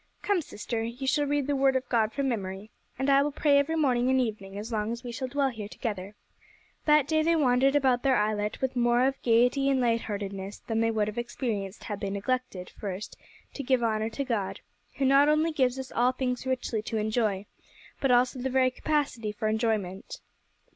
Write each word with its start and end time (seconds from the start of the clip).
Come, 0.23 0.41
sister, 0.41 0.81
you 0.81 1.05
shall 1.05 1.27
read 1.27 1.45
the 1.45 1.55
Word 1.55 1.75
of 1.75 1.87
God 1.87 2.11
from 2.11 2.27
memory, 2.27 2.71
and 2.97 3.07
I 3.07 3.21
will 3.21 3.31
pray 3.31 3.59
every 3.59 3.75
morning 3.75 4.09
and 4.09 4.19
evening 4.19 4.57
as 4.57 4.71
long 4.71 4.91
as 4.91 5.03
we 5.03 5.11
shall 5.11 5.27
dwell 5.27 5.49
here 5.49 5.67
together." 5.67 6.15
That 6.85 7.07
day 7.07 7.21
they 7.21 7.35
wandered 7.35 7.75
about 7.75 8.01
their 8.01 8.15
islet 8.17 8.61
with 8.61 8.75
more 8.75 9.05
of 9.05 9.21
gaiety 9.21 9.69
and 9.69 9.79
light 9.79 10.01
heartedness 10.01 10.63
than 10.65 10.79
they 10.81 10.89
would 10.89 11.07
have 11.07 11.19
experienced 11.19 11.83
had 11.83 11.99
they 11.99 12.09
neglected, 12.09 12.71
first, 12.71 13.15
to 13.53 13.61
give 13.61 13.83
honour 13.83 14.09
to 14.09 14.25
God, 14.25 14.61
who 14.95 15.05
not 15.05 15.29
only 15.29 15.51
gives 15.51 15.77
us 15.77 15.91
all 15.91 16.13
things 16.13 16.47
richly 16.47 16.81
to 16.81 16.97
enjoy, 16.97 17.45
but 17.99 18.09
also 18.09 18.39
the 18.39 18.49
very 18.49 18.71
capacity 18.71 19.31
for 19.31 19.47
enjoyment. 19.49 20.19